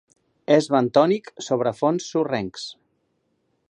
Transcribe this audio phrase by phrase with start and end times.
[0.55, 2.69] És bentònic sobre fons sorrencs.